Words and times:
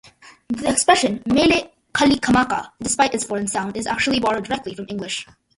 The 0.49 0.67
expression 0.67 1.21
"Mele 1.27 1.69
Kalikimaka", 1.93 2.71
despite 2.81 3.13
its 3.13 3.23
foreign 3.23 3.45
sound, 3.47 3.77
is 3.77 3.85
actually 3.85 4.19
borrowed 4.19 4.45
directly 4.45 4.73
from 4.73 4.87
English. 4.89 5.27